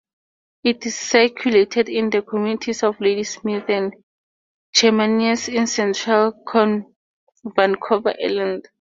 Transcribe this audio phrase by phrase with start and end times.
[0.63, 3.93] It is circulated in the communities of Ladysmith and
[4.75, 6.43] Chemainus, in central
[7.55, 8.67] Vancouver Island.